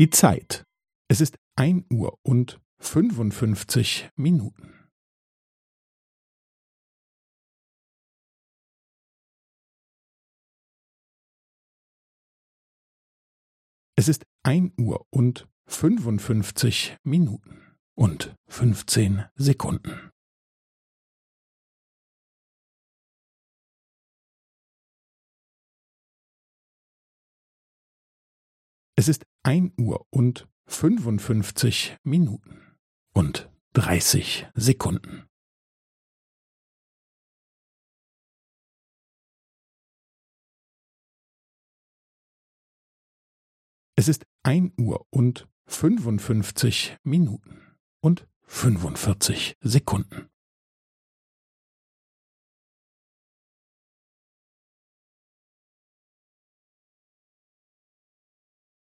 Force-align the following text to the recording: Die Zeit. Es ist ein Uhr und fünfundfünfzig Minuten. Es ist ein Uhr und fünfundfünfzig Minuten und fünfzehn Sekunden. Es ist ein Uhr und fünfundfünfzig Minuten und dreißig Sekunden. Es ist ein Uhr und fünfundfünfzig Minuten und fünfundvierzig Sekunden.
Die 0.00 0.08
Zeit. 0.08 0.64
Es 1.10 1.20
ist 1.20 1.36
ein 1.56 1.84
Uhr 1.92 2.18
und 2.22 2.58
fünfundfünfzig 2.78 4.08
Minuten. 4.16 4.88
Es 13.94 14.08
ist 14.08 14.24
ein 14.42 14.72
Uhr 14.80 15.06
und 15.10 15.46
fünfundfünfzig 15.66 16.96
Minuten 17.02 17.76
und 17.94 18.34
fünfzehn 18.48 19.26
Sekunden. 19.34 20.10
Es 28.96 29.08
ist 29.08 29.24
ein 29.42 29.72
Uhr 29.78 30.06
und 30.10 30.48
fünfundfünfzig 30.66 31.96
Minuten 32.02 32.76
und 33.12 33.50
dreißig 33.72 34.46
Sekunden. 34.54 35.26
Es 43.96 44.08
ist 44.08 44.24
ein 44.42 44.72
Uhr 44.78 45.06
und 45.10 45.48
fünfundfünfzig 45.66 46.96
Minuten 47.02 47.76
und 48.00 48.26
fünfundvierzig 48.46 49.56
Sekunden. 49.60 50.30